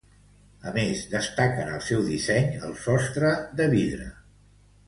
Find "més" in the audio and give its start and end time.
0.77-1.03